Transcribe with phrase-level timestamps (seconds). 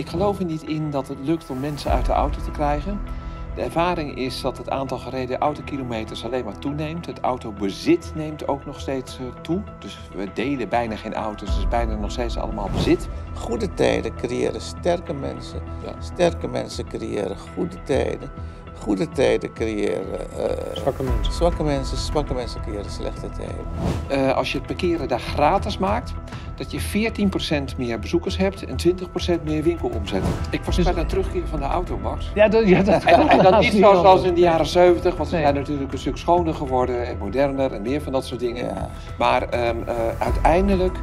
[0.00, 3.00] ik geloof er niet in dat het lukt om mensen uit de auto te krijgen.
[3.54, 7.06] De ervaring is dat het aantal gereden autokilometers alleen maar toeneemt.
[7.06, 9.62] Het autobezit neemt ook nog steeds eh, toe.
[9.78, 13.08] Dus we delen bijna geen auto's, dus bijna nog steeds allemaal bezit.
[13.34, 15.62] Goede tijden creëren sterke mensen.
[15.84, 15.92] Ja.
[15.98, 18.30] Sterke mensen creëren goede tijden.
[18.74, 21.32] Goede tijden creëren eh, Zwakke mensen.
[21.32, 21.96] zwakke mensen.
[21.96, 23.66] Zwakke mensen creëren slechte tijden.
[24.08, 26.12] Eh, als je het parkeren daar gratis maakt,
[26.60, 26.80] dat je
[27.72, 30.22] 14% meer bezoekers hebt en 20% meer winkelomzet.
[30.50, 32.30] Ik was Dus- bij de terugkeer van de auto, Max.
[32.34, 34.22] Ja, dat, ja, dat En, haast niet zoals, anders.
[34.28, 35.44] in de jaren 70, want ze Nee.
[35.44, 38.64] zijn natuurlijk een stuk schoner geworden en moderner en meer van dat soort dingen.
[38.64, 38.88] Ja.
[39.18, 40.96] Maar ehm, eh, uiteindelijk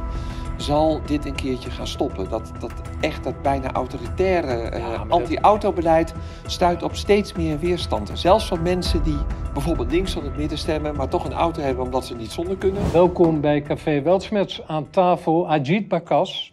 [0.58, 2.28] zal dit een keertje gaan stoppen.
[2.28, 6.14] Dat, dat echt dat bijna autoritaire eh, Ja, dat- anti-autobeleid
[6.46, 8.10] stuit op steeds meer weerstand.
[8.14, 9.18] Zelfs van mensen die
[9.52, 12.56] bijvoorbeeld links van het midden stemmen, maar toch een auto hebben omdat ze niet zonder
[12.56, 12.92] kunnen.
[12.92, 16.52] Welkom bij Café Weltschmerz aan tafel Ajit Bakas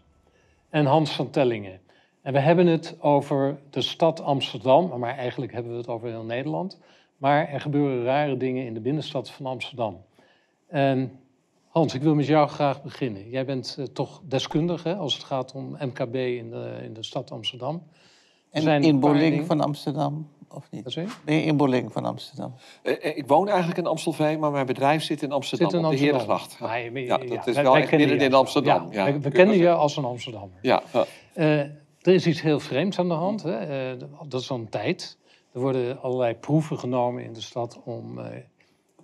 [0.69, 1.79] en Hans van Tellingen.
[2.21, 6.23] En we hebben het over de stad Amsterdam, maar eigenlijk hebben we het over heel
[6.23, 6.79] Nederland.
[7.17, 9.97] Maar er gebeuren rare dingen in de binnenstad van Amsterdam.
[10.67, 11.19] En
[11.75, 13.29] Hans, ik wil met jou graag beginnen.
[13.29, 17.31] Jij bent eh, toch deskundige als het gaat om MKB in de, in de stad
[17.31, 17.83] Amsterdam.
[18.49, 20.95] Er En inboorling dingen- van Amsterdam, of niet?
[21.25, 22.53] Ben je inboorling van Amsterdam?
[22.83, 25.85] Eh, eh, ik woon eigenlijk in Amstelveen, maar mijn bedrijf zit in Amsterdam, Zit in
[25.85, 25.97] op de.
[25.97, 26.57] Herengracht.
[26.59, 28.87] Ja, dat is wij- wel wij echt midden in Amsterdam.
[28.91, 30.57] Ja, we, kennen je als een Amsterdammer.
[30.61, 31.05] Ja, ja.
[31.33, 33.43] Eh, er is iets heel vreemds aan de hand.
[33.43, 33.57] Hè?
[33.91, 35.17] Eh, dat is al een tijd.
[35.53, 38.25] Er worden allerlei proeven genomen in de stad om eh,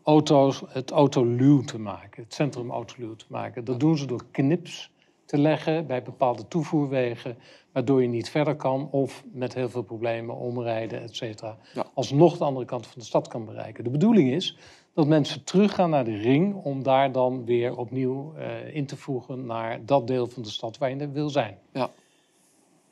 [0.03, 3.65] auto's, het autoluw te maken, het centrum autoluw te maken.
[3.65, 4.91] Dat doen ze door knips
[5.25, 7.37] te leggen bij bepaalde toevoerwegen,
[7.71, 11.57] waardoor je niet verder kan of met heel veel problemen omrijden, et cetera.
[11.73, 11.85] Ja.
[11.93, 13.83] Alsnog de andere kant van de stad kan bereiken.
[13.83, 14.57] De bedoeling is
[14.93, 19.45] dat mensen teruggaan naar de ring om daar dan weer opnieuw eh, in te voegen
[19.45, 21.57] naar dat deel van de stad waar je wil zijn.
[21.71, 21.89] Ja.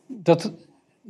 [0.07, 0.51] Dat,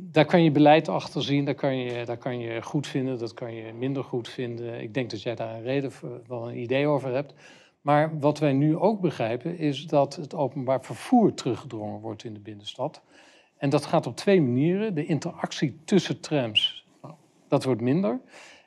[0.02, 3.34] daar kan je beleid achter zien, daar kan, je, daar kan je goed vinden, dat
[3.34, 4.80] kan je minder goed vinden.
[4.80, 7.34] Ik denk dat jij daar een reden voor, wel een idee over hebt.
[7.80, 12.40] Maar wat wij nu ook begrijpen is dat het openbaar vervoer teruggedrongen wordt in de
[12.40, 13.02] binnenstad.
[13.56, 14.94] En dat gaat op twee manieren.
[14.94, 16.86] De interactie tussen trams,
[17.48, 18.20] dat wordt minder.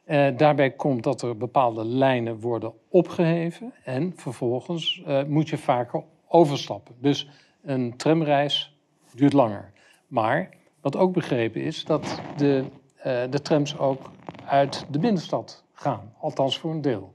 [0.04, 3.74] Eh, daarbij komt dat er bepaalde lijnen worden opgeheven.
[3.84, 6.96] En vervolgens eh, moet je vaker overstappen.
[7.00, 7.30] Dus
[7.62, 8.78] een tramreis
[9.16, 9.72] duurt langer.
[10.08, 10.50] Maar
[10.84, 12.64] wat ook begrepen is, dat de,
[12.96, 14.12] eh, de trams ook
[14.46, 16.14] uit de binnenstad gaan.
[16.20, 17.14] Althans voor een deel.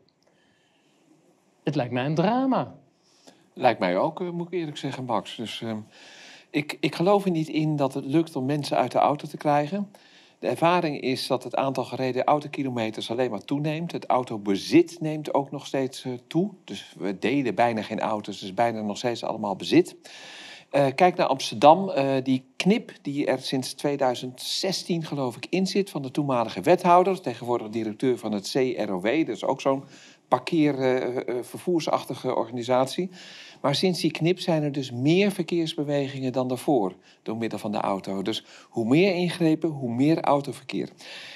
[1.62, 2.75] Het lijkt mij een drama.
[3.53, 5.37] Lijkt mij ook, eh, moet ik eerlijk zeggen, Max.
[5.37, 5.78] Dus ehm,
[6.51, 9.37] ik, ik geloof er niet in dat het lukt om mensen uit de auto te
[9.37, 9.91] krijgen.
[10.39, 13.93] De ervaring is dat het aantal gereden autokilometers alleen maar toeneemt.
[13.93, 16.51] Het autobezit neemt ook nog steeds eh, toe.
[16.65, 19.97] Dus we delen bijna geen auto's, dus bijna nog steeds allemaal bezit.
[20.71, 21.91] Eh, kijk naar Amsterdam.
[21.91, 27.21] eh, die knip die er sinds 2016 geloof ik in zit van de toenmalige wethouder,
[27.21, 29.84] tegenwoordig directeur van het CROW, dat is ook zo'n
[30.28, 33.11] parkeer eh, eh, vervoersachtige organisatie.
[33.61, 37.79] Maar sinds die knip zijn er dus meer verkeersbewegingen dan daarvoor door middel van de
[37.79, 38.23] auto.
[38.23, 40.89] Dus hoe meer ingrepen, hoe meer autoverkeer.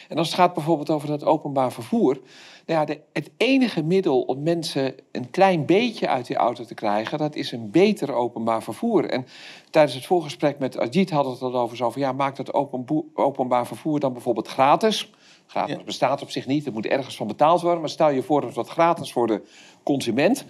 [0.08, 2.20] En als het gaat bijvoorbeeld over dat openbaar vervoer.
[2.66, 6.74] Nou ja, de, het enige middel om mensen een klein beetje uit die auto te
[6.74, 9.04] krijgen, dat is een beter openbaar vervoer.
[9.10, 9.26] En
[9.70, 12.54] tijdens het voorgesprek met Ajit hadden we het al over zo van ja, maak dat
[12.54, 15.10] openboe- openbaar vervoer dan bijvoorbeeld gratis.
[15.46, 15.84] Gratis Ja.
[15.84, 17.80] bestaat op zich niet, er moet ergens van betaald worden.
[17.80, 19.42] Maar stel je voor dat dat gratis voor de
[19.82, 20.44] consument.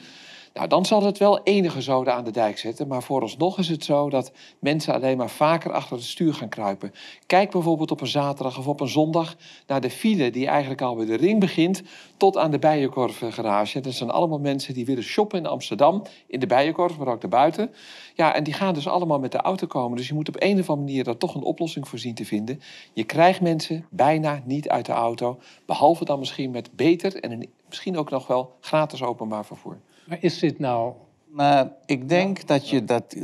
[0.55, 2.89] Nou, dan zal het wel enige zoden aan de dijk zetten.
[2.89, 6.93] Maar vooralsnog is het zo dat mensen alleen maar vaker achter het stuur gaan kruipen.
[7.27, 9.37] Kijk bijvoorbeeld op een zaterdag of op een zondag
[9.67, 11.83] naar de file die eigenlijk al bij de ring begint
[12.17, 13.81] tot aan de Bijenkorf-garage.
[13.81, 17.71] Dat zijn allemaal mensen die willen shoppen in Amsterdam, in de Bijenkorf, maar ook daarbuiten.
[18.15, 19.97] Ja, en die gaan dus allemaal met de auto komen.
[19.97, 22.25] Dus je moet op een of andere manier daar toch een oplossing voor zien te
[22.25, 22.61] vinden.
[22.93, 27.49] Je krijgt mensen bijna niet uit de auto, behalve dan misschien met beter en een,
[27.69, 29.81] misschien ook nog wel gratis openbaar vervoer.
[30.05, 30.95] Maar is dit nou...
[31.27, 33.17] Maar ik denk dat je dat...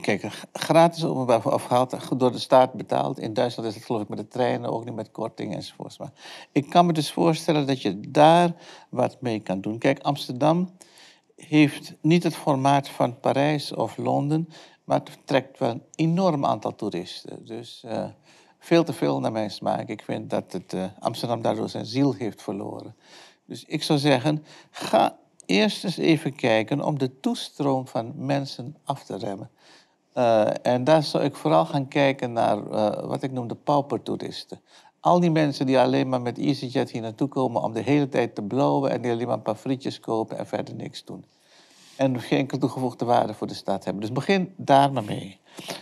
[0.00, 1.66] Kijk, gratis openbaar of
[2.16, 3.18] door de staat betaald.
[3.18, 5.98] In Duitsland is het geloof ik met de treinen, ook niet met korting enzovoorts.
[5.98, 6.12] Maar
[6.52, 8.54] ik kan me dus voorstellen dat je daar
[8.90, 9.78] wat mee kan doen.
[9.78, 10.70] Kijk, Amsterdam
[11.36, 14.48] heeft niet het formaat van Parijs of Londen...
[14.84, 17.44] maar het trekt wel een enorm aantal toeristen.
[17.44, 18.04] Dus eh,
[18.58, 19.88] veel te veel naar mijn smaak.
[19.88, 22.96] Ik vind dat het, eh, Amsterdam daardoor zijn ziel heeft verloren.
[23.46, 29.04] Dus ik zou zeggen, ga eerst eens even kijken om de toestroom van mensen af
[29.04, 29.50] te remmen.
[30.12, 34.60] Eh, en daar zou ik vooral gaan kijken naar eh, wat ik noem de paupertoeristen.
[35.00, 38.34] Al die mensen die alleen maar met EasyJet hier naartoe komen om de hele tijd
[38.34, 41.24] te blowen en die alleen maar een paar frietjes kopen en verder niks doen.
[41.96, 44.02] En geen enkele toegevoegde waarde voor de stad hebben.
[44.02, 45.38] Dus begin daar maar mee.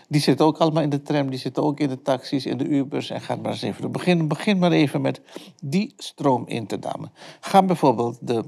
[0.09, 2.65] Die zitten ook allemaal in de tram, die zitten ook in de taxis, in de
[2.65, 3.11] Ubers.
[3.11, 3.93] En ga maar eens even.
[3.93, 5.21] Begin, begin maar even met
[5.63, 7.13] die stroom in te dammen.
[7.41, 8.45] Ga bijvoorbeeld de,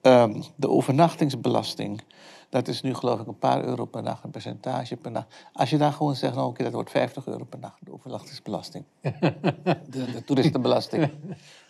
[0.00, 2.02] ehm, de overnachtingsbelasting.
[2.48, 5.26] Dat is nu geloof ik een paar euro per nacht, een percentage per nacht.
[5.52, 8.84] Als je daar gewoon zegt, nou oké, dat wordt 50 euro per nacht, de overnachtingsbelasting.
[9.00, 11.10] de, de toeristenbelasting.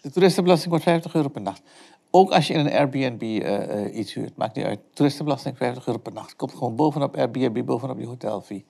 [0.03, 1.63] De toeristenbelasting wordt 50 euro per nacht.
[2.11, 4.81] Ook als je in een Airbnb eh, eh, iets huurt, maakt niet uit.
[4.93, 6.37] Toeristenbelasting 50 euro per nacht.
[6.37, 8.65] Komt gewoon bovenop Airbnb, bovenop die hotelfee.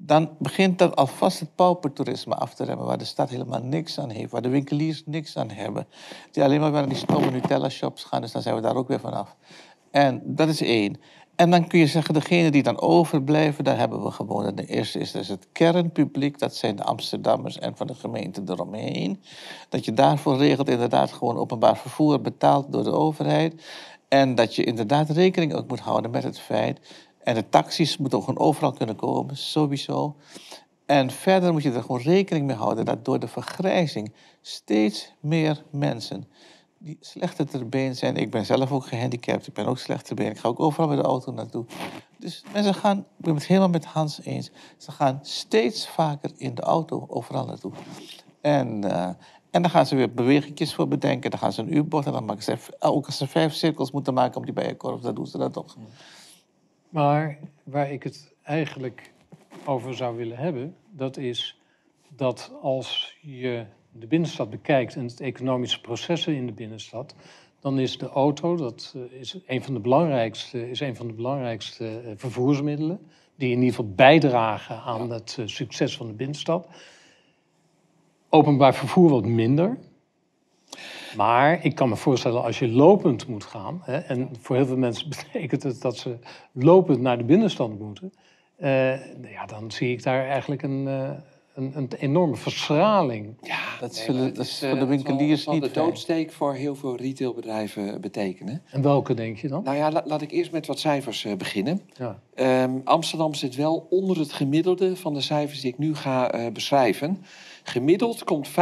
[0.00, 4.10] Dan begint dat alvast het paupertoerisme af te remmen, waar de stad helemaal niks aan
[4.10, 5.86] heeft, waar de winkeliers niks aan hebben.
[6.30, 9.00] Die alleen maar naar die stomme Nutella-shops gaan, dus dan zijn we daar ook weer
[9.00, 9.36] vanaf.
[9.90, 11.00] En dat is één.
[11.36, 14.54] En dan kun je zeggen, degene die dan overblijven, daar hebben we gewoon.
[14.54, 19.22] De eerste is dus het kernpubliek, dat zijn de Amsterdammers en van de gemeente eromheen.
[19.68, 23.62] Dat je daarvoor regelt inderdaad gewoon openbaar vervoer betaald door de overheid.
[24.08, 26.80] En dat je inderdaad rekening ook moet houden met het feit.
[27.28, 30.16] En de taxis moeten gewoon overal kunnen komen, sowieso.
[30.86, 35.64] En verder moet je er gewoon rekening mee houden dat door de vergrijzing steeds meer
[35.70, 36.28] mensen
[36.78, 38.16] die slechter ter been zijn.
[38.16, 40.30] Ik ben zelf ook gehandicapt, ik ben ook slecht ter been.
[40.30, 41.64] Ik ga ook overal met de auto naartoe.
[42.18, 46.54] Dus mensen gaan, ik ben het helemaal met Hans eens, ze gaan steeds vaker in
[46.54, 47.72] de auto overal naartoe.
[48.40, 49.08] En, uh,
[49.50, 51.30] en dan gaan ze weer bewegingjes voor bedenken.
[51.30, 54.14] Dan gaan ze een U-bocht en dan maken ze, ook als ze vijf cirkels moeten
[54.14, 55.76] maken op die bijenkorf, dan doen ze dat toch.
[56.88, 59.12] Maar waar ik het eigenlijk
[59.64, 61.60] over zou willen hebben, dat is
[62.16, 67.14] dat als je de binnenstad bekijkt en het economische processen in de binnenstad,
[67.60, 71.12] dan is de auto dat eh, is een van de belangrijkste, is een van de
[71.12, 73.00] belangrijkste eh, vervoersmiddelen.
[73.36, 76.68] Die in ieder geval bijdragen aan het eh, succes van de binnenstad.
[78.28, 79.78] Openbaar vervoer wat minder.
[81.16, 84.76] Maar ik kan me voorstellen, als je lopend moet gaan, hè, en voor heel veel
[84.76, 86.16] mensen betekent het dat ze
[86.52, 88.12] lopend naar de binnenstad moeten,
[89.30, 90.88] ja, dan zie ik daar eigenlijk een,
[91.58, 93.34] een, een enorme verschraling.
[93.42, 96.96] Ja, dat, zullen, dat is voor de winkeliers zal, niet de doodsteek voor heel veel
[96.96, 98.62] retailbedrijven betekenen.
[98.70, 99.62] En welke denk je dan?
[99.62, 101.80] Nou ja, laat ik eerst met wat cijfers uh, beginnen.
[101.96, 102.20] Ja.
[102.62, 106.52] Um, Amsterdam zit wel onder het gemiddelde van de cijfers die ik nu ga uh,
[106.52, 107.24] beschrijven.
[107.68, 108.52] Gemiddeld komt 45%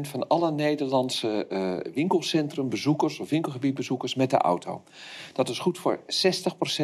[0.00, 4.82] van alle Nederlandse uh, winkelcentrumbezoekers of winkelgebiedbezoekers met de auto.
[5.32, 6.02] Dat is goed voor 60%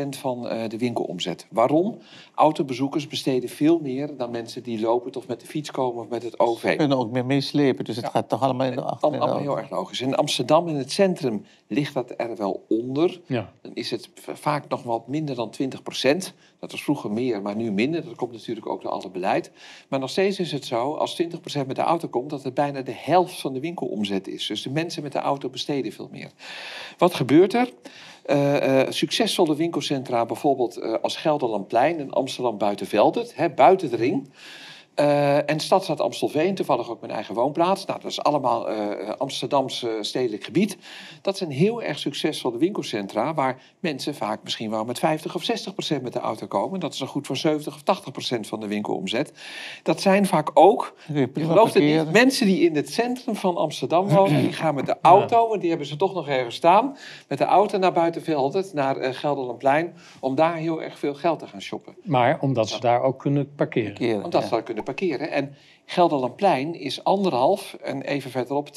[0.09, 1.47] van uh, de winkelomzet.
[1.51, 1.99] Waarom?
[2.35, 6.23] Autobezoekers besteden veel meer dan mensen die lopen of met de fiets komen of met
[6.23, 6.71] het OV.
[6.71, 8.11] Ze kunnen ook meer meeslepen, dus het ja.
[8.11, 9.09] gaat toch allemaal in de achter.
[9.09, 10.01] Allemaal heel erg logisch.
[10.01, 13.21] In Amsterdam in het centrum ligt dat er wel onder.
[13.27, 13.53] Ja.
[13.63, 16.35] Dan is het vaak nog wat minder dan 20%.
[16.59, 18.05] Dat was vroeger meer, maar nu minder.
[18.05, 19.51] Dat komt natuurlijk ook door alle beleid.
[19.89, 22.83] Maar nog steeds is het zo, als 20% met de auto komt, dat het bijna
[22.83, 24.47] de helft van de winkelomzet is.
[24.47, 26.31] Dus de mensen met de auto besteden veel meer.
[26.99, 27.73] Wat gebeurt er?
[28.27, 34.29] Uh, uh, succesvolle winkelcentra, bijvoorbeeld uh, als Gelderlandplein en Amsterdam Buitenveldert, buiten de ring.
[34.97, 37.85] Uh, en Stadstad Amstelveen, toevallig ook mijn eigen woonplaats.
[37.85, 40.77] Nou, dat is allemaal uh, Amsterdams uh, stedelijk gebied.
[41.23, 43.35] Dat zijn heel erg succesvolle winkelcentra...
[43.35, 46.81] waar mensen vaak misschien wel met 50 of 60 procent met de auto komen.
[46.81, 49.33] Dat is dan goed voor 70 of 80 procent van de winkelomzet.
[49.83, 54.09] Dat zijn vaak ook, je gelooft het niet, mensen die in het centrum van Amsterdam
[54.09, 54.41] wonen...
[54.41, 56.97] die gaan met de auto, want die hebben ze toch nog ergens staan...
[57.29, 59.95] met de auto naar Buitenveldert, naar Gelderlandplein...
[60.21, 61.97] om daar heel erg veel geld te gaan shoppen.
[62.03, 63.93] Maar omdat ze daar ook kunnen parkeren.
[63.93, 64.49] parkeren omdat ja.
[64.49, 65.31] ze daar kunnen parkeren.
[65.31, 68.69] En Gelderlandplein is anderhalf en even verderop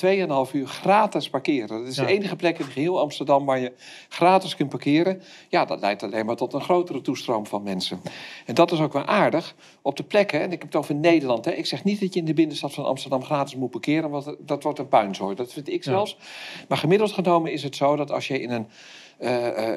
[0.48, 1.68] 2,5 uur gratis parkeren.
[1.68, 2.06] Dat is ja.
[2.06, 3.72] de enige plek in geheel Amsterdam waar je
[4.10, 5.22] gratis kunt parkeren.
[5.50, 8.02] Ja, dat leidt alleen maar tot een grotere toestroom van mensen.
[8.46, 11.46] En dat is ook wel aardig op de plekken, en ik heb het over Nederland.
[11.46, 11.52] Hè.
[11.52, 14.64] Ik zeg niet dat je in de binnenstad van Amsterdam gratis moet parkeren, want dat
[14.64, 15.36] wordt een puinzooi.
[15.36, 16.18] Dat vind ik zelfs.
[16.20, 16.26] Ja.
[16.68, 18.68] Maar gemiddeld genomen is het zo dat als je in een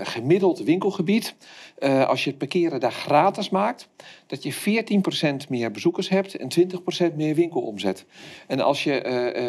[0.03, 1.35] gemiddeld winkelgebied,
[1.79, 3.89] uh, als je het parkeren daar gratis maakt,
[4.27, 4.53] dat je
[5.45, 8.05] 14% meer bezoekers hebt en 20% meer winkelomzet.
[8.47, 8.93] En als je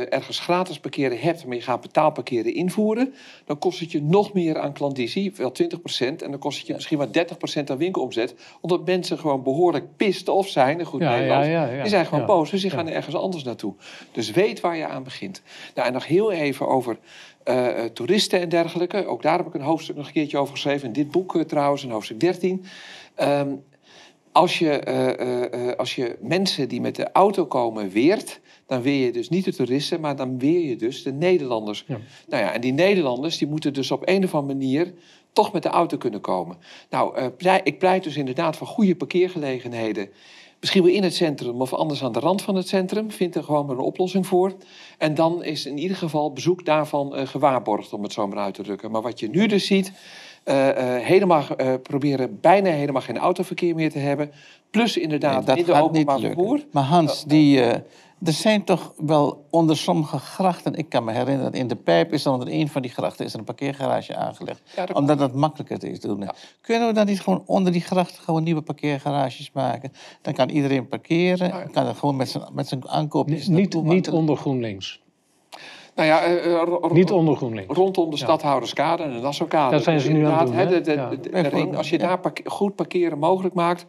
[0.09, 3.13] ergens gratis parkeren hebt, maar je gaat betaalparkeren invoeren,
[3.45, 5.65] dan kost het je nog meer aan klandizie, wel 20%,
[5.99, 10.29] en dan kost het je misschien maar 30% aan winkelomzet, omdat mensen gewoon behoorlijk pissed
[10.29, 11.47] off zijn, een goed ja, Nederlands.
[11.47, 13.73] Ja, ja, die zijn gewoon boos, dus die gaan er ergens anders naartoe.
[14.11, 15.41] Dus weet waar je aan begint.
[15.75, 16.97] Nou, en nog heel even over
[17.49, 19.05] uh, toeristen en dergelijke.
[19.05, 20.87] Ook daar heb ik een hoofdstuk nog een keertje over geschreven.
[20.87, 22.65] In dit boek uh, trouwens, in hoofdstuk 13.
[23.21, 23.63] Um,
[24.31, 24.81] als, je,
[25.53, 29.45] uh, als je mensen die met de auto komen weert, dan weer je dus niet
[29.45, 31.83] de toeristen, maar dan weer je dus de Nederlanders.
[31.87, 31.97] Ja.
[32.27, 34.93] Nou ja, en die Nederlanders die moeten dus op een of andere manier
[35.33, 36.57] toch met de auto kunnen komen.
[36.89, 37.31] Nou,
[37.63, 40.09] ik pleit dus inderdaad voor goede parkeergelegenheden.
[40.59, 43.11] Misschien wel in het centrum of anders aan de rand van het centrum.
[43.11, 44.53] Vind er gewoon maar een oplossing voor.
[44.97, 48.53] En dan is in ieder geval bezoek daarvan uh, gewaarborgd, om het zo maar uit
[48.53, 48.91] te drukken.
[48.91, 49.91] Maar wat je nu dus ziet,
[50.43, 54.31] eh, eh, helemaal, eh, proberen bijna helemaal geen autoverkeer meer te hebben.
[54.71, 56.65] Plus inderdaad Nee, dat gaat niet openbaar vervoer.
[56.71, 57.79] Maar Hans, die, eh,
[58.23, 60.75] er zijn toch wel onder sommige grachten...
[60.75, 63.25] Ik kan me herinneren dat in de Pijp is er onder een van die grachten...
[63.25, 64.61] is er een parkeergarage aangelegd.
[64.75, 66.19] Ja, dat omdat dat makkelijker is te doen.
[66.21, 66.33] Ja.
[66.61, 68.23] Kunnen we dan niet gewoon onder die grachten...
[68.23, 69.91] gewoon nieuwe parkeergarages maken?
[70.21, 71.47] Dan kan iedereen parkeren.
[71.47, 71.63] Ja.
[71.71, 75.01] Kan er gewoon met zijn, met zijn aankoopjes Niet, niet onder GroenLinks.
[75.95, 77.75] Nou ja, eh, eh, Niet onder GroenLinks.
[77.75, 79.71] rondom de stadhouderskade en de Nassaukade.
[79.71, 80.81] Daar zijn ze nu aan het doen, hè, de, hè?
[80.81, 81.09] de, Ja.
[81.09, 83.85] de- de Bijvoorbeeld, ring, als je daar parke- goed parkeren mogelijk maakt...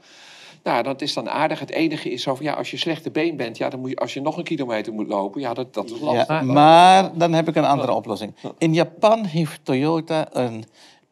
[0.63, 1.59] Nou, dat is dan aardig.
[1.61, 3.57] Het enige is zo van, ja, als je slechte been bent...
[3.57, 6.01] Ja, dan moet je, als je nog een kilometer moet lopen, ja, dat, dat is
[6.01, 6.27] lastig.
[6.27, 8.35] Ja, Maar- maar dan heb ik een andere oplossing.
[8.59, 10.65] In Japan heeft Toyota een,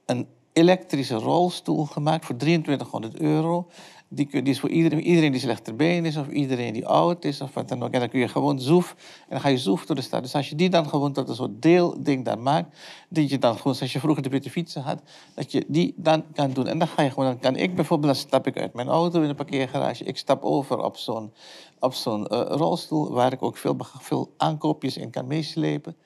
[0.07, 3.67] een elektrische rolstoel gemaakt voor 2300 euro.
[4.11, 7.41] Die, die is voor iedereen, iedereen die slechter been is, of iedereen die oud is,
[7.41, 7.91] of wat dan ook.
[7.93, 10.23] En dan kun je gewoon zoef, en dan ga je zoef door de stad.
[10.23, 12.77] Dus als je die dan gewoon tot een soort deelding daar maakt,
[13.09, 15.03] dat je dan gewoon, zoals je vroeger de witte fietsen had,
[15.35, 16.67] dat je die dan kan doen.
[16.67, 19.23] En dan ga je gewoon, dan kan ik bijvoorbeeld, dan stap ik uit mijn auto
[19.23, 21.33] in de parkeergarage, ik stap over op zo'n
[21.81, 25.97] op zo'n eh, rolstoel, waar ik ook veel, veel aankoopjes in kan meeslepen.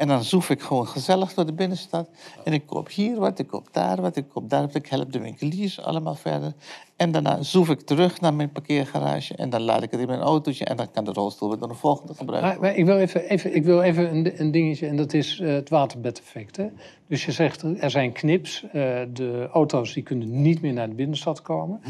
[0.00, 2.08] En dan zoef ik gewoon gezellig door de binnenstad.
[2.44, 4.74] En ik koop hier wat, ik koop daar wat, ik koop daar wat.
[4.74, 6.52] Ik help de winkeliers allemaal verder.
[6.96, 9.36] En daarna zoef ik terug naar mijn parkeergarage.
[9.36, 10.64] En dan laat ik het in mijn autootje.
[10.64, 12.50] En dan kan de rolstoel weer door de volgende gebruiken.
[12.50, 15.40] Maar, maar ik wil even, even, ik wil even een, een dingetje, en dat is
[15.40, 16.56] eh, het waterbedeffect.
[16.56, 16.66] Hè?
[17.06, 18.62] Dus je zegt, er zijn knips.
[18.62, 18.70] eh,
[19.12, 21.80] de auto's die kunnen niet meer naar de binnenstad komen.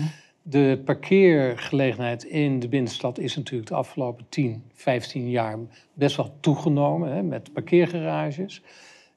[0.43, 5.59] De parkeergelegenheid in de binnenstad is natuurlijk de afgelopen 10, 15 jaar
[5.93, 8.63] best wel toegenomen hè, met parkeergarages.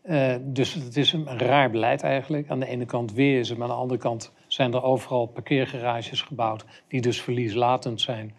[0.03, 2.49] Eh, dus het is een raar beleid eigenlijk.
[2.49, 6.21] Aan de ene kant weer ze, maar aan de andere kant zijn er overal parkeergarages
[6.21, 8.33] gebouwd die dus verlieslatend zijn.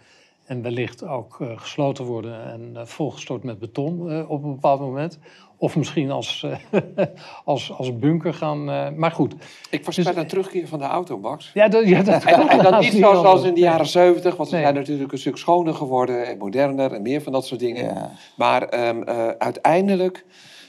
[0.44, 5.18] En wellicht ook eh, gesloten worden en eh, volgestort met beton op een bepaald moment.
[5.58, 6.80] Of misschien als, eh,
[7.44, 8.70] als, als bunker gaan.
[8.70, 9.34] eh, maar goed.
[9.70, 11.50] Ik voorspel Dus- een terugkeer van de auto, Max.
[11.54, 13.44] Ja, dat, ja, dat En, en dan haast niet zoals anders.
[13.48, 14.64] in de jaren zeventig, want ze Nee.
[14.64, 17.84] zijn natuurlijk een stuk schoner geworden en moderner en meer van dat soort dingen.
[17.84, 18.10] Ja.
[18.36, 20.24] Maar ehm, eh, uiteindelijk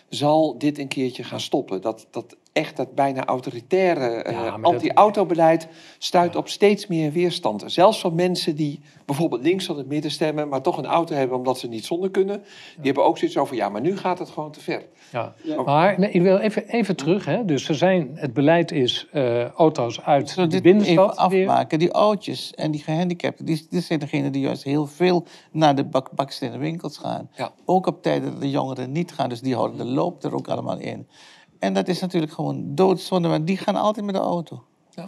[0.10, 1.82] zal dit een keertje gaan stoppen.
[1.82, 7.64] Dat, dat echt dat bijna autoritaire eh, Ja, dat- anti-autobeleid stuit op steeds meer weerstand.
[7.66, 11.38] Zelfs van mensen die bijvoorbeeld links van het midden stemmen, maar toch een auto hebben
[11.38, 12.42] omdat ze niet zonder kunnen.
[12.76, 14.86] Die hebben ook zoiets over, ja, maar nu gaat het gewoon te ver.
[15.12, 15.34] Ja.
[15.66, 17.26] Maar nee, ik wil even, even terug.
[17.26, 17.46] Hè.
[17.46, 21.48] Dus er zijn, het beleid is eh, auto's uit Zullen de binnenstad even weer.
[21.50, 21.80] afmaken?
[21.80, 25.84] Die oudjes en die gehandicapten, die, die zijn degenen die juist heel veel naar de
[25.86, 27.30] bak, bakstenen winkels gaan.
[27.36, 27.52] Ja.
[27.66, 30.48] Ook op tijden dat de jongeren niet gaan, dus die houden de loop er ook
[30.48, 31.08] allemaal in.
[31.60, 34.64] En dat is natuurlijk gewoon doodzonde, want die gaan altijd met de auto.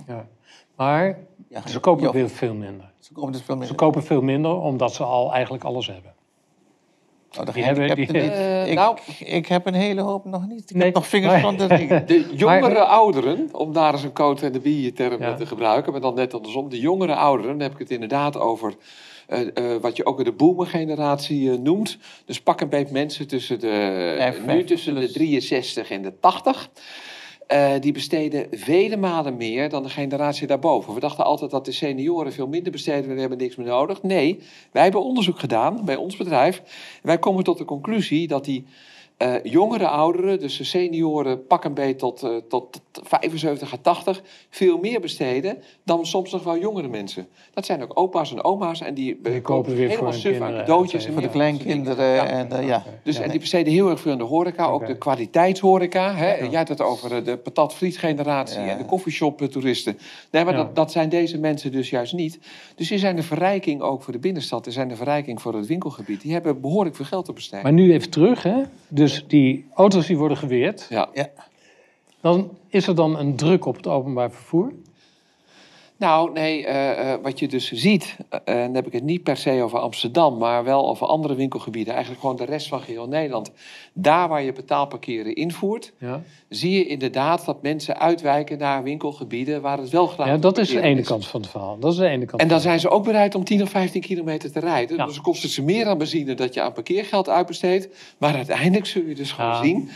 [0.07, 0.27] Ja.
[0.75, 2.91] Maar Ja, ze kopen weer veel minder.
[2.99, 3.67] Ze komen dus veel meer.
[3.67, 6.13] Ze kopen veel minder omdat ze al eigenlijk alles hebben.
[7.39, 8.67] Oh, de die hebben- die- gehandicapten niet.
[8.69, 8.97] Ik, nou.
[9.19, 10.69] ik heb een hele hoop nog niet.
[10.69, 12.05] Ik Nee, heb nog vingers maar- van de ringen.
[12.07, 15.33] De jongere Maar- ouderen, om daar eens een coat en de bier term Ja.
[15.35, 16.69] te gebruiken, maar dan net andersom.
[16.69, 18.73] De jongere ouderen, dan heb ik het inderdaad over
[19.27, 21.97] eh, eh, wat je ook de boomer-generatie eh, noemt.
[22.25, 25.11] Dus pak een beetje mensen tussen de, nu tussen de plus.
[25.13, 26.69] 63 en de 80.
[27.47, 30.93] Eh, die besteden vele malen meer dan de generatie daarboven.
[30.93, 34.03] We dachten altijd dat de senioren veel minder besteden, we hebben niks meer nodig.
[34.03, 34.39] Nee,
[34.71, 36.61] wij hebben onderzoek gedaan bij ons bedrijf.
[37.03, 38.65] Wij komen tot de conclusie dat die
[39.17, 43.77] eh, jongere ouderen, dus de senioren, pak een beetje tot, eh, tot, tot 75 à
[43.81, 47.27] 80, veel meer besteden dan soms nog wel jongere mensen.
[47.53, 50.21] Dat zijn ook opa's en oma's en die, eh, Die kopen weer helemaal voor hun
[50.21, 51.05] suf aan kinderen, cadeautjes.
[51.05, 52.25] en Voor de kleinkinderen Ja.
[52.25, 52.83] en eh, ja.
[53.03, 53.23] Dus, Ja.
[53.23, 56.13] En die besteden heel erg veel in de horeca, ook de kwaliteitshoreca.
[56.15, 56.33] Hè?
[56.35, 58.67] Jij had het over de patat-friet-generatie Ja.
[58.67, 59.97] en de koffieshop-toeristen.
[60.31, 60.59] Nee, maar Ja.
[60.63, 62.39] dat, dat zijn deze mensen dus juist niet.
[62.75, 64.63] Dus die zijn een verrijking ook voor de binnenstad.
[64.63, 66.21] Die zijn een verrijking voor het winkelgebied.
[66.21, 67.63] Die hebben behoorlijk veel geld te besteden.
[67.63, 68.43] Maar nu even terug.
[68.43, 68.61] Hè.
[68.87, 70.87] Dus die auto's die worden geweerd.
[70.89, 71.09] Ja.
[71.13, 71.29] Ja.
[72.21, 74.71] Dan is er dan een druk op het openbaar vervoer.
[75.99, 79.23] Nou, nee, eh, eh, wat je dus ziet, eh, en dan heb ik het niet
[79.23, 83.07] per se over Amsterdam, maar wel over andere winkelgebieden, eigenlijk gewoon de rest van geheel
[83.07, 83.51] Nederland.
[83.93, 86.21] Daar waar je betaalparkeren invoert, Ja.
[86.49, 90.69] zie je inderdaad dat mensen uitwijken naar winkelgebieden waar het wel gratis ja, dat is
[90.69, 91.77] de ene kant van het verhaal.
[91.79, 92.41] Dat is de ene kant.
[92.41, 94.97] En dan zijn ze ook bereid om 10 of 15 kilometer te rijden.
[94.97, 95.05] Ja.
[95.05, 97.87] Dus kost het ze meer aan benzine dat je aan parkeergeld uitbesteedt.
[98.17, 99.89] Maar uiteindelijk zul je dus gewoon Ja, zien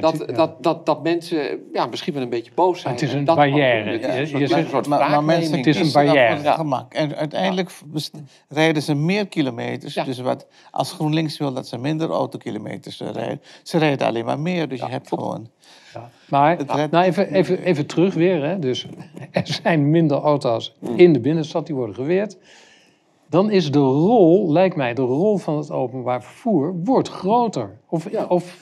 [0.00, 2.94] dat, dat, dat, dat mensen ja, misschien wel een beetje boos zijn.
[2.94, 3.90] Het is En een dat barrière.
[3.90, 6.42] Het is Je- soort, zegt- een soort Maar, maar mensen Het is een barrière.
[6.42, 6.54] Ja.
[6.54, 6.94] gemak.
[6.94, 7.70] En uiteindelijk
[8.48, 9.94] rijden ze meer kilometers.
[9.94, 10.04] Ja.
[10.04, 14.38] Dus wat, als GroenLinks wil dat ze minder autokilometers eh, rijden, ze rijden alleen maar
[14.38, 14.68] meer.
[14.68, 15.50] Dus je hebt gewoon.
[16.28, 16.58] Maar
[16.90, 18.44] nou even, even, even terug weer.
[18.44, 18.58] Hè.
[18.58, 18.86] Dus
[19.30, 22.36] er zijn minder auto's in de binnenstad die worden geweerd.
[23.28, 27.78] Dan is de rol, lijkt mij, de rol van het openbaar vervoer wordt groter.
[27.88, 28.56] Of, of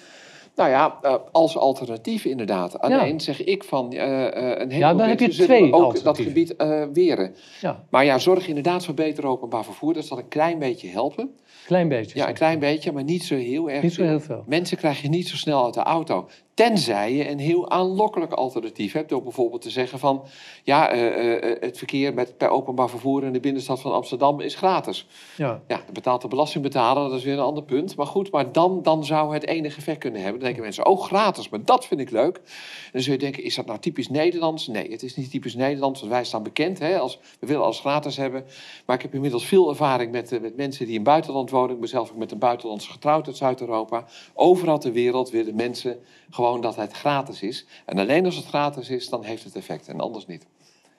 [0.55, 2.79] Nou ja, eh, als alternatief inderdaad.
[2.79, 6.19] Alleen zeg ik van eh, eh, een heleboel Ja, dan heb je twee ook dat
[6.19, 7.35] gebied eh, weren.
[7.61, 9.95] Ja, Maar ja, zorg inderdaad voor beter openbaar vervoer.
[9.95, 11.31] Dat zal een klein beetje helpen.
[11.67, 12.19] klein beetje.
[12.19, 14.45] Ja, een klein beetje, maar niet zo heel erg Niet zo heel veel.
[14.47, 16.29] Mensen krijg je niet zo snel uit de auto.
[16.55, 19.09] Tenzij je een heel aanlokkelijk alternatief hebt.
[19.09, 20.25] Door bijvoorbeeld te zeggen van...
[20.63, 24.55] ja, eh, eh, het verkeer met, per openbaar vervoer in de binnenstad van Amsterdam is
[24.55, 25.07] gratis.
[25.37, 25.63] Ja.
[25.69, 27.97] Ja, betaalt de belastingbetaler, dat is weer een ander punt.
[27.97, 30.39] Maar goed, maar dan, dan zou het enige effect kunnen hebben.
[30.39, 32.37] Dan denken mensen, oh gratis, maar dat vind ik leuk.
[32.37, 34.67] En dan zul je denken, is dat nou typisch Nederlands?
[34.67, 36.79] Nee, het is niet typisch Nederlands, want wij staan bekend.
[36.79, 38.45] Hè, als, we willen alles gratis hebben.
[38.87, 41.75] Maar ik heb inmiddels veel ervaring met, eh, met mensen die in het buitenland wonen.
[41.75, 44.05] Ik ben zelf ook met een buitenlandse getrouwd uit Zuid-Europa.
[44.35, 45.99] Overal ter wereld willen mensen
[46.35, 47.67] gewoon dat het gratis is.
[47.87, 50.47] En alleen als het gratis is, dan heeft het effect en anders niet.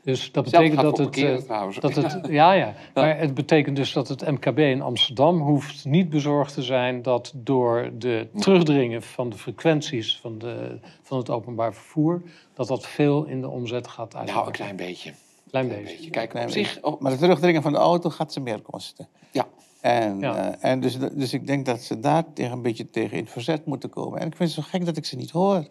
[0.04, 2.20] Dus dat betekent dat het, eh, dat het...
[2.42, 2.74] Ja, ja.
[2.94, 7.02] Maar het betekent dus dat het MKB in Amsterdam hoeft niet bezorgd te zijn...
[7.02, 12.22] dat door de terugdringen van de frequenties van, de, van het openbaar vervoer...
[12.54, 14.28] dat dat veel in de omzet gaat uit.
[14.28, 15.14] Nou, een klein beetje.
[15.50, 16.10] Klein Een beetje.
[16.10, 16.78] Kijk, Klein op zich...
[16.82, 19.08] oh, Maar het terugdringen van de auto gaat ze meer kosten.
[19.32, 19.48] Ja.
[19.82, 20.52] En, Ja.
[20.60, 23.66] eh, en dus, dus ik denk dat ze daar tegen een beetje tegen in verzet
[23.66, 24.20] moeten komen.
[24.20, 25.68] En ik vind het zo gek dat ik ze niet hoor.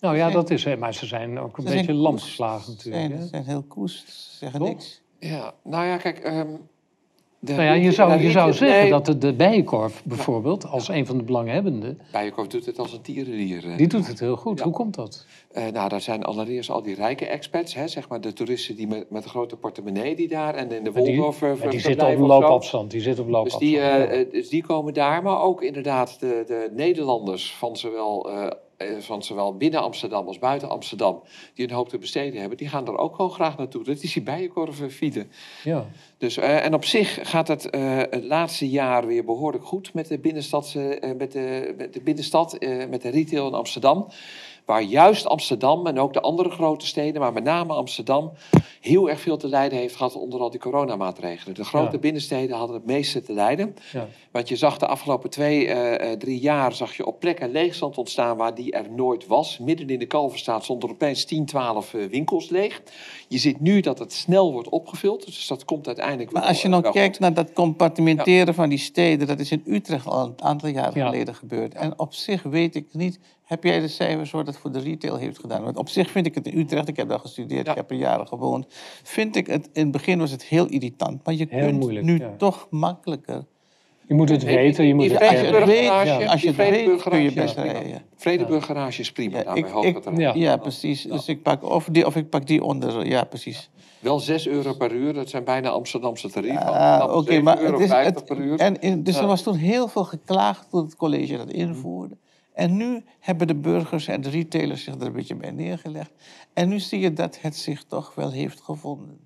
[0.00, 0.64] Nou ja, dat is...
[0.64, 2.24] hè, Maar ze zijn ook een beetje lam koest.
[2.24, 3.20] geslagen Ze natuurlijk.
[3.22, 4.68] ze zijn heel koest, ze zeggen Toch?
[4.68, 5.02] niks.
[5.18, 6.18] Ja, nou ja, kijk.
[6.18, 6.48] ehm,
[7.48, 11.06] Nou ja, je zou, je zou zeggen nee, dat de, de Bijenkorf bijvoorbeeld, als een
[11.06, 13.64] van de belanghebbenden, Bijenkorf doet het als een tierenlier.
[13.70, 13.76] eh.
[13.76, 14.58] die doet het heel goed.
[14.58, 14.64] Ja.
[14.64, 15.26] Hoe komt dat?
[15.52, 18.86] Eh, nou, daar zijn allereerst al die rijke expats, hè, zeg maar de toeristen die
[18.86, 21.80] met, met een grote portemonnee die daar en in de Maar die, Waldorf eh, die
[21.80, 22.90] zitten op loopafstand.
[22.90, 24.10] Die zitten op Dus loopafstand.
[24.10, 28.30] die, dus die komen daar, maar ook inderdaad de, de Nederlanders van zowel,
[28.98, 31.22] van zowel binnen Amsterdam als buiten Amsterdam,
[31.54, 33.84] die een hoop te besteden hebben, die gaan er ook gewoon graag naartoe.
[33.84, 35.30] Dat is die bijenkorven fieden.
[35.64, 35.86] ja.
[36.18, 40.08] Dus, eh, en op zich gaat het eh, het laatste jaar weer behoorlijk goed met
[40.08, 44.08] de, binnenstadse, eh, met de, met de binnenstad, eh, met de retail in Amsterdam.
[44.64, 48.32] Waar juist Amsterdam en ook de andere grote steden, maar met name Amsterdam,
[48.80, 51.54] heel erg veel te lijden heeft gehad onder al die coronamaatregelen.
[51.54, 51.98] De grote Ja.
[51.98, 53.76] binnensteden hadden het meeste te lijden.
[53.92, 54.08] Ja.
[54.30, 57.98] Want je zag de afgelopen twee, eh, eh, drie jaar zag je op plekken leegstand
[57.98, 59.58] ontstaan waar die er nooit was.
[59.58, 62.82] Midden in de Kalverstraat stonden er opeens 10, 12 eh, winkels leeg.
[63.28, 66.62] Je ziet nu dat het snel wordt opgevuld, dus dat komt uiteindelijk Maar wel, als
[66.62, 70.42] je nou kijkt naar dat compartimenteren van die steden, dat is in Utrecht al een
[70.42, 71.06] aantal jaren Ja.
[71.06, 71.74] geleden gebeurd.
[71.74, 75.16] En op zich weet ik niet, heb jij de cijfers wat het voor de retail
[75.16, 75.62] heeft gedaan?
[75.62, 77.70] Want op zich vind ik het in Utrecht, ik heb daar gestudeerd, Ja.
[77.70, 78.66] ik heb er jaren gewoond,
[79.02, 81.24] vind ik het, in het begin was het heel irritant.
[81.24, 82.34] Maar je Heel kunt moeilijk, nu ja.
[82.36, 83.44] toch makkelijker.
[84.06, 85.88] Je moet het weten, je moet het Als je het weet,
[86.28, 88.02] als je het weet, kun je best rijden.
[88.16, 90.32] Vredeburg garage is prima, Ja, daarbij ik- het Ja.
[90.34, 91.02] Ja, precies.
[91.02, 93.06] Dus ik pak of die, of ik pak die onder.
[93.06, 93.70] Ja, precies.
[94.00, 96.66] Wel 6 euro per uur, dat zijn bijna Amsterdamse tarieven.
[96.66, 97.90] Ah, Oké, 7,50 maar het euro is.
[97.90, 98.58] Het, per uur.
[98.58, 99.20] en in, dus Ja.
[99.20, 102.16] er was toen heel veel geklaagd toen het college dat invoerde.
[102.54, 106.10] En nu hebben de burgers en de retailers zich er een beetje bij neergelegd.
[106.52, 109.18] En nu zie je dat het zich toch wel heeft gevonden.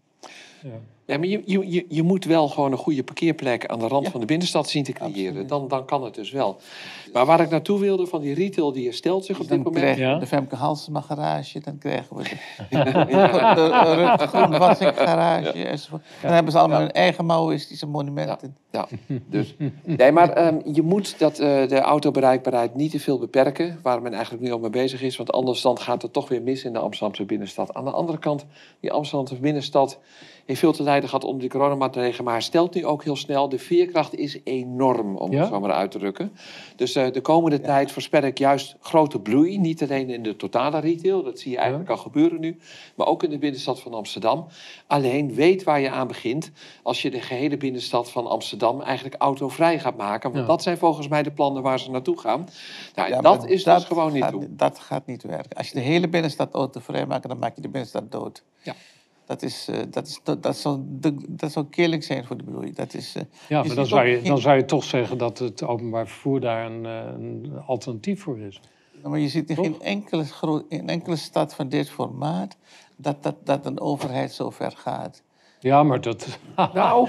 [0.62, 0.80] Ja.
[1.08, 4.10] Ja, maar je, je, je, moet wel gewoon een goede parkeerplek aan de rand Ja.
[4.10, 5.46] van de binnenstad zien te creëren.
[5.46, 6.56] Dan, dan kan het dus wel.
[7.12, 9.76] Maar waar ik naartoe wilde van die retail die herstelt zich op dit Dan moment.
[9.82, 10.18] krijgen we Ja.
[10.18, 12.28] de Femke Halsema garage, dan krijgen we de,
[13.56, 16.02] de, de Groen Wassink garage enzovoort.
[16.22, 18.56] Dan hebben ze allemaal hun eigen Maoïstische monumenten.
[18.70, 18.86] Ja,
[19.26, 19.54] dus.
[19.84, 23.78] Nee, maar ehm, je moet dat, eh, de autobereikbaarheid niet te veel beperken.
[23.82, 25.16] Waar men eigenlijk nu al mee bezig is.
[25.16, 27.74] Want anders dan gaat het toch weer mis in de Amsterdamse binnenstad.
[27.74, 28.46] Aan de andere kant,
[28.80, 29.98] die Amsterdamse binnenstad
[30.48, 32.24] heeft veel te lijden gehad onder die coronamaatregelen.
[32.24, 33.48] Maar herstelt nu ook heel snel.
[33.48, 35.40] De veerkracht is enorm, om Ja?
[35.40, 36.32] het zo maar uit te drukken.
[36.76, 39.58] Dus eh, de komende tijd voorspel ik juist grote bloei.
[39.58, 42.58] Niet alleen in de totale retail, dat zie je eigenlijk al gebeuren nu.
[42.94, 44.46] Maar ook in de binnenstad van Amsterdam.
[44.86, 46.50] Alleen weet waar je aan begint
[46.82, 50.32] als je de gehele binnenstad van Amsterdam eigenlijk autovrij gaat maken.
[50.32, 52.48] Want dat zijn volgens mij de plannen waar ze naartoe gaan.
[52.94, 54.46] Nou, dat is dus gewoon niet toe.
[54.50, 55.56] Dat gaat niet werken.
[55.56, 58.42] Als je de hele binnenstad autovrij maakt, dan maak je de binnenstad dood.
[58.62, 58.74] Ja.
[59.28, 60.84] Dat, is, eh, dat, is, dat, dat, zal,
[61.28, 62.72] dat zal killing zijn voor de bloei.
[62.72, 65.62] Dat is, eh, Ja, maar dan zou, je, dan zou je toch zeggen dat het
[65.62, 68.60] openbaar vervoer daar een, eh, een alternatief voor is.
[69.02, 69.64] Maar je ziet in Toch?
[69.64, 72.56] geen enkele, in enkele stad van dit formaat
[72.96, 75.22] dat, dat, dat een overheid zo ver gaat.
[75.60, 76.26] Ja, maar dat...
[76.74, 77.08] Nou,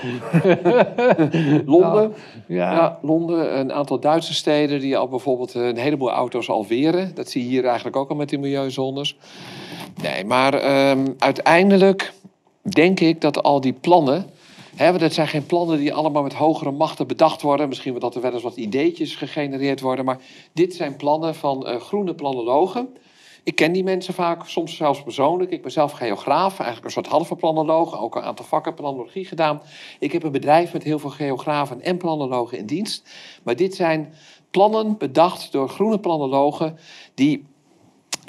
[1.66, 2.14] Londen.
[2.48, 7.16] Ja, Ja, Londen, een aantal Duitse steden die al bijvoorbeeld een heleboel auto's al weren.
[7.16, 9.18] Dat zie je hier eigenlijk ook al met die milieuzones.
[10.02, 12.14] Nee, maar ehm, uiteindelijk
[12.62, 14.26] denk ik dat al die plannen.
[14.76, 17.68] Hè, want het zijn geen plannen die allemaal met hogere machten bedacht worden.
[17.68, 20.06] Misschien dat er wel eens wat ideetjes gegenereerd worden.
[20.06, 20.18] Maar
[20.54, 22.90] dit zijn plannen van eh, groene planologen.
[23.50, 25.52] Ik ken die mensen vaak, soms zelfs persoonlijk.
[25.52, 28.00] Ik ben zelf geograaf, eigenlijk een soort halve planoloog.
[28.00, 29.62] Ook een aantal vakken planologie gedaan.
[30.00, 33.10] Ik heb een bedrijf met heel veel geografen en planologen in dienst.
[33.44, 34.14] Maar dit zijn
[34.52, 36.78] plannen bedacht door groene planologen...
[37.14, 37.46] die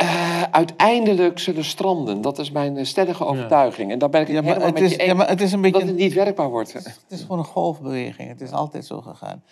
[0.01, 2.21] eh, uiteindelijk zullen stranden.
[2.21, 3.93] Dat is mijn eh, stellige overtuiging.
[3.93, 5.07] En daar ben ik het Ja, helemaal het met is, je eens.
[5.09, 5.87] ja, maar het is een Dat beetje...
[5.87, 6.73] het niet werkbaar wordt.
[6.73, 8.29] Het is gewoon een golfbeweging.
[8.29, 9.43] Het is altijd zo gegaan.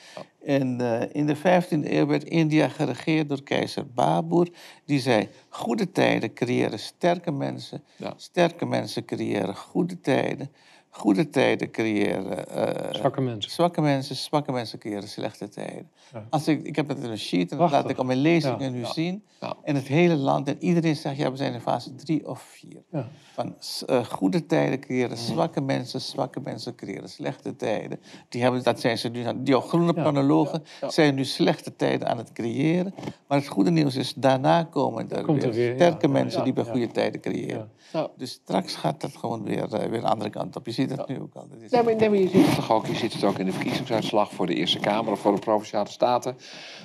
[0.45, 4.49] En eh, in de 15e eeuw werd India geregeerd door keizer Babur.
[4.85, 7.83] Die zei, goede tijden creëren sterke mensen.
[7.97, 8.13] Ja.
[8.17, 10.51] Sterke mensen creëren goede tijden.
[10.90, 13.51] Goede tijden creëren eh, Zwakke mensen.
[13.51, 14.16] zwakke mensen.
[14.16, 15.90] Zwakke mensen creëren slechte tijden.
[16.12, 16.27] Ja.
[16.31, 18.61] Als ik, ik heb dat in een sheet en dat laat ik op mijn lezingen
[18.61, 18.68] Ja.
[18.70, 18.92] nu Ja.
[18.92, 19.22] zien.
[19.64, 20.48] In het hele land.
[20.48, 22.83] En iedereen zegt, ja, we zijn in fase drie of vier.
[22.90, 23.09] Ja.
[23.33, 28.01] Van s- eh, goede tijden creëren zwakke mensen, zwakke mensen creëren slechte tijden.
[28.29, 32.33] Die, hebben, dat zijn ze nu, die groene planologen zijn nu slechte tijden aan het
[32.33, 32.94] creëren.
[33.29, 36.53] Maar het goede nieuws is, daarna komen er Komt weer, er weer, sterke mensen die
[36.53, 37.70] bij goede tijden creëren.
[38.16, 40.66] Dus straks gaat dat gewoon weer, eh, weer de andere kant op.
[40.66, 41.46] Je ziet nu ook al.
[41.51, 42.87] Dat is- Nee maar, nee, maar je ziet het toch ook.
[42.87, 45.88] Je ziet het ook in de verkiezingsuitslag voor de Eerste Kamer of voor de Provinciale
[45.88, 46.37] Staten.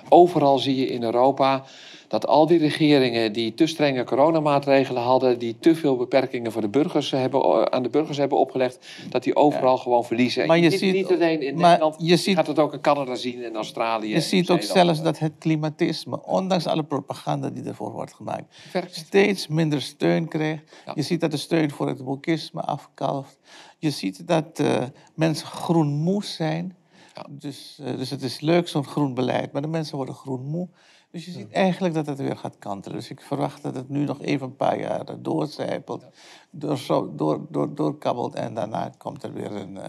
[0.10, 1.64] Overal zie je in Europa
[2.08, 6.70] dat al die regeringen die te strenge coronamaatregelen hadden, die te veel beperkingen voor de
[6.70, 10.42] burgers hebben, eh, aan de burgers hebben opgelegd, dat die overal gewoon verliezen.
[10.42, 12.60] En Maar je ziet het ziet niet alleen in maar Nederland, je ziet- gaat het
[12.60, 14.08] ook in Canada zien en Australië.
[14.10, 18.56] Je en ziet ook zelfs dat het klimatisme, ondanks alle propaganda die ervoor wordt gemaakt,
[18.90, 20.64] steeds minder steun krijgt.
[20.86, 20.92] Ja.
[20.96, 23.40] Je ziet dat de steun voor het wokisme afkalft.
[23.84, 24.84] Je ziet dat eh,
[25.16, 26.76] mensen groenmoe zijn.
[27.16, 27.26] Ja.
[27.30, 30.68] Dus, eh, dus het is leuk zo'n groen beleid, maar de mensen worden groenmoe.
[31.12, 32.98] Dus je ziet eigenlijk dat het weer gaat kantelen.
[32.98, 36.06] Dus ik verwacht dat het nu nog even een paar jaar eh, doorcijpelt,
[36.50, 39.80] door, zo- door, door, doorkabbelt en daarna komt er weer een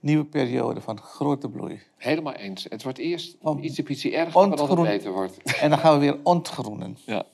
[0.00, 1.80] nieuwe periode van grote bloei.
[1.96, 2.66] Helemaal eens.
[2.68, 5.56] Het wordt eerst Om- iets ietsje erger, het beter wordt.
[5.60, 6.96] En dan gaan we weer ontgroenen.
[7.06, 7.24] Ja.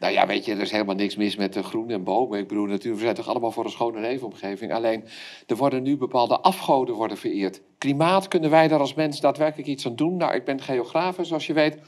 [0.00, 2.38] Nou ja, weet je, er is helemaal niks mis met de groen en bomen.
[2.38, 4.72] Ik bedoel, natuurlijk, we zijn toch allemaal voor een schone leefomgeving.
[4.72, 5.04] Alleen,
[5.46, 7.60] er worden nu bepaalde afgoden worden vereerd.
[7.78, 10.16] Klimaat, kunnen wij daar als mens daadwerkelijk iets aan doen?
[10.16, 11.78] Nou, ik ben geograaf, zoals je weet.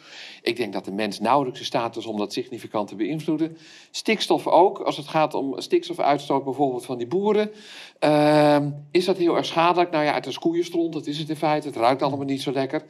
[0.43, 3.57] Ik denk dat de mens nauwelijks in staat is om dat significant te beïnvloeden.
[3.91, 7.51] Stikstof ook, als het gaat om stikstofuitstoot bijvoorbeeld van die boeren.
[7.99, 9.91] Ehm, is dat heel erg schadelijk?
[9.91, 11.67] Nou ja, het is koeienstront, dat is het in feite.
[11.67, 12.85] Het ruikt allemaal niet zo lekker.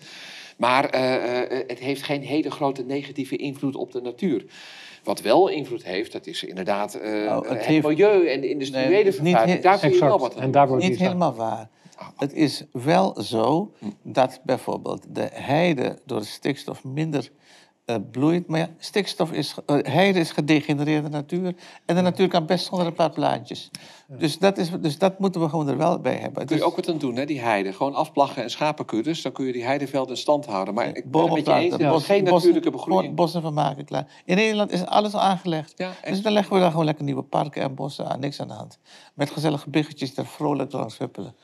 [0.57, 4.45] Maar eh, eh, het heeft geen hele grote negatieve invloed op de natuur.
[5.05, 8.49] Wat wel invloed heeft, dat is inderdaad eh, Nou, het het, heeft- milieu en de
[8.49, 9.51] industriële Nee, vervuiling.
[9.57, 10.23] he- Daar kun je wel Exact.
[10.23, 10.53] wat aan En doen.
[10.53, 11.69] daar wordt Niet helemaal waar.
[12.17, 17.31] Het is wel zo dat bijvoorbeeld de heide door de stikstof minder
[18.11, 18.47] bloeit.
[18.49, 21.55] Maar ja, stikstof is, eh, heide is gedegenereerde natuur.
[21.87, 23.71] En de natuur kan best zonder een paar plaatjes.
[24.19, 26.47] Dus, dat is, dus dat moeten we gewoon er wel bij hebben.
[26.47, 27.73] Kun je is ook wat aan doen, hè, die heide.
[27.73, 29.23] Gewoon afplaggen en schapenkuddes.
[29.23, 30.75] Dan kun je die heidevelden in stand houden.
[30.75, 33.15] Maar ik ben met je eens, bos- geen natuurlijke begroeiing.
[33.15, 34.07] Bossen van maken klaar.
[34.25, 35.73] In Nederland is alles aangelegd.
[35.77, 38.21] Ja, dus dan leggen we daar gewoon lekker nieuwe parken en bossen aan.
[38.21, 38.79] Niks aan de hand.
[39.15, 41.35] Met gezellige biggetjes daar vrolijk langs huppelen.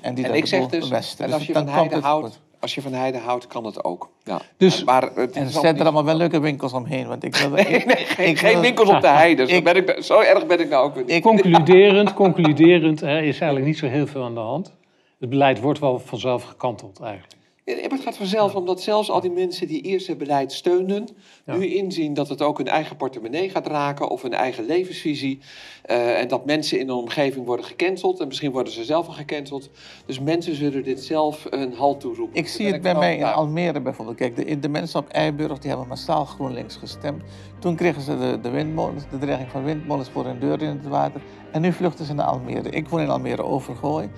[0.00, 2.40] En die En dan ik zeg dus, en Dus als je dan van heide houdt.
[2.66, 4.10] Als je van heide houdt, kan het ook.
[4.24, 4.40] Ja.
[4.56, 7.06] Dus- maar het is En allemaal zet er allemaal wel leuke winkels omheen.
[7.06, 9.46] Want ik wil, Nee, nee, geen, ik geen wil- winkels op de heide.
[9.48, 11.22] Zo, Ik- ben ik, zo erg ben ik nou ook weer niet.
[11.22, 14.72] Concluderend, concluderend, er is eigenlijk niet zo heel veel aan de hand.
[15.18, 17.34] Het beleid wordt wel vanzelf gekanteld eigenlijk.
[17.74, 21.08] Het gaat vanzelf, omdat zelfs al die mensen die eerst het beleid steunden,
[21.44, 21.56] Ja.
[21.56, 25.38] nu inzien dat het ook hun eigen portemonnee gaat raken of hun eigen levensvisie.
[25.82, 29.12] eh, en dat mensen in een omgeving worden gecanceld en misschien worden ze zelf al
[29.12, 29.70] gecanceld.
[30.06, 32.36] Dus mensen zullen dit zelf een halt toeroepen.
[32.38, 33.24] Ik zie het bij mij in.
[33.24, 34.16] Almere bijvoorbeeld.
[34.16, 37.22] Kijk, de, de mensen op Eiburg die hebben massaal GroenLinks gestemd.
[37.58, 40.86] Toen kregen ze de, de windmolens, de dreiging van windmolens voor hun deur in het
[40.86, 41.20] water.
[41.52, 42.70] En nu vluchten ze naar Almere.
[42.70, 44.08] Ik woon in Almere Overgooi.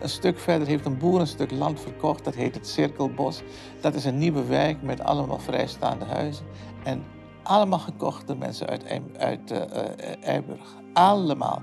[0.00, 2.24] Een stuk verder heeft een boer een stuk land verkocht.
[2.24, 3.42] Dat heet het Cirkelbos.
[3.80, 6.46] Dat is een nieuwe wijk met allemaal vrijstaande huizen.
[6.84, 7.04] En
[7.42, 8.84] allemaal gekocht door mensen uit,
[9.18, 10.74] uit eh, eh, Eiburg.
[10.92, 11.62] Allemaal.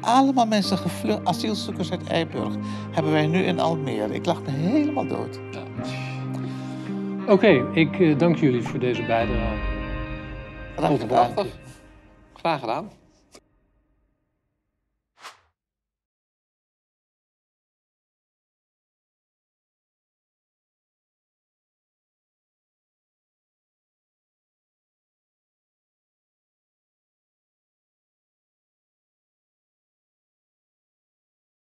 [0.00, 2.54] Allemaal mensen gevlucht, asielzoekers uit Eiburg,
[2.90, 4.14] hebben wij nu in Almere.
[4.14, 5.40] Ik lag me helemaal dood.
[7.28, 9.56] Oké, ik eh, dank jullie voor deze bijdrage.
[10.76, 11.32] Graag gedaan.
[12.32, 13.01] Graag gedaan.